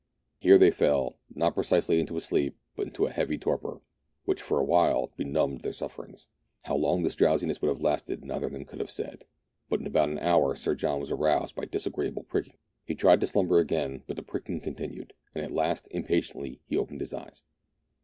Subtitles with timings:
[0.39, 3.81] Here they fell, not precisely into a sleep, but into a heavy torpor,
[4.25, 6.25] which for a while benumbed their sufferings.
[6.63, 9.25] How longthis drowsiness would have lasted neither of them could have said;
[9.69, 12.57] but in about an hour Sir John was aroused by a disagreeable pricking.
[12.83, 17.01] He tried to slumber again, but the pricking continued, and at last impatiently he opened
[17.01, 17.43] his cj'cs.